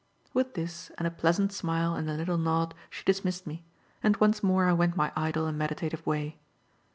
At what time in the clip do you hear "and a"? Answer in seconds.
0.97-1.11, 1.93-2.15